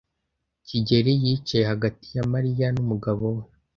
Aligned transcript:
kigeli 0.67 1.11
yicaye 1.23 1.63
hagati 1.71 2.05
ya 2.17 2.23
Mariya 2.33 2.67
n'umugabo 2.75 3.23
we. 3.35 3.43